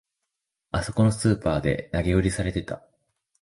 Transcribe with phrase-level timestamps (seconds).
[0.71, 2.83] あそこのスーパーで投げ売りされてた